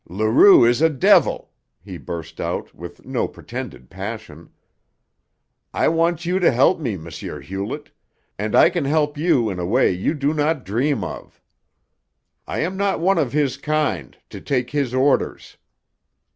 [0.09, 4.49] "Leroux is a devil!" he burst out, with no pretended passion.
[5.75, 7.05] "I want you to help me, M.
[7.07, 7.91] Hewlett,
[8.39, 11.39] and I can help you in a way you do not dream of.
[12.47, 15.57] I am not one of his kind, to take his orders.